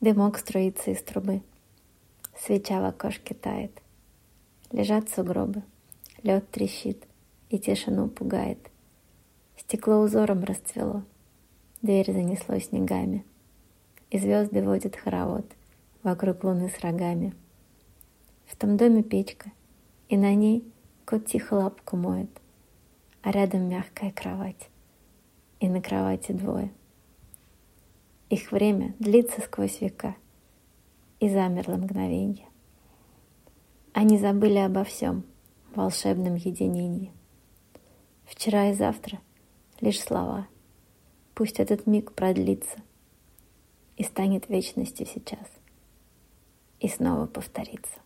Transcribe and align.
Дымок 0.00 0.38
струится 0.38 0.92
из 0.92 1.02
трубы. 1.02 1.42
Свеча 2.38 2.80
в 2.80 2.84
окошке 2.84 3.34
тает. 3.34 3.82
Лежат 4.70 5.08
сугробы. 5.10 5.62
Лед 6.22 6.48
трещит 6.52 7.04
и 7.50 7.58
тишину 7.58 8.08
пугает. 8.08 8.58
Стекло 9.56 9.98
узором 9.98 10.44
расцвело. 10.44 11.02
Дверь 11.82 12.12
занесло 12.12 12.60
снегами. 12.60 13.24
И 14.10 14.18
звезды 14.18 14.62
водят 14.62 14.94
хоровод 14.94 15.44
вокруг 16.04 16.44
луны 16.44 16.70
с 16.70 16.78
рогами. 16.80 17.34
В 18.46 18.56
том 18.56 18.76
доме 18.76 19.02
печка, 19.02 19.50
и 20.08 20.16
на 20.16 20.32
ней 20.34 20.64
кот 21.04 21.26
тихо 21.26 21.54
лапку 21.54 21.96
моет, 21.96 22.30
а 23.22 23.32
рядом 23.32 23.68
мягкая 23.68 24.12
кровать, 24.12 24.70
и 25.60 25.68
на 25.68 25.82
кровати 25.82 26.32
двое. 26.32 26.70
Их 28.30 28.52
время 28.52 28.94
длится 28.98 29.40
сквозь 29.40 29.80
века, 29.80 30.14
и 31.20 31.28
замерло 31.28 31.76
мгновенье. 31.76 32.46
Они 33.92 34.18
забыли 34.18 34.58
обо 34.58 34.84
всем 34.84 35.24
волшебном 35.74 36.34
единении. 36.36 37.12
Вчера 38.24 38.70
и 38.70 38.74
завтра 38.74 39.18
лишь 39.80 40.00
слова. 40.00 40.46
Пусть 41.34 41.58
этот 41.58 41.86
миг 41.86 42.12
продлится 42.12 42.82
и 43.96 44.04
станет 44.04 44.48
вечностью 44.48 45.06
сейчас. 45.06 45.48
И 46.80 46.88
снова 46.88 47.26
повторится. 47.26 47.98